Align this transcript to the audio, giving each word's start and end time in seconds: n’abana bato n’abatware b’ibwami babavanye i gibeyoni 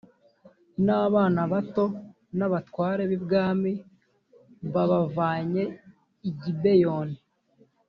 n’abana 0.85 1.41
bato 1.51 1.85
n’abatware 2.37 3.03
b’ibwami 3.09 3.71
babavanye 4.73 5.63
i 6.29 6.31
gibeyoni 6.41 7.17